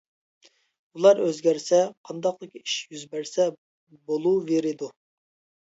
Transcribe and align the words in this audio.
ئۇلار 0.95 1.21
ئۆزگەرسە، 1.25 1.83
قانداقلىكى 2.09 2.63
ئىش 2.63 2.75
يۈز 2.97 3.05
بەرسە 3.13 3.47
بولۇۋېرىدۇ. 4.11 4.93